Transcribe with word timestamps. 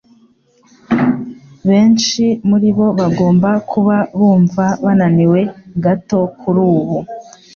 Benshi 1.67 2.23
muribo 2.49 2.85
bagomba 2.99 3.49
kuba 3.71 3.95
bumva 4.17 4.65
bananiwe 4.83 5.39
gato 5.83 6.19
kurubu. 6.39 6.97